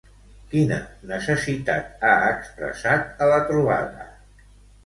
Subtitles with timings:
[0.53, 0.77] Quina
[1.11, 4.09] necessitat ha expressat a la trobada?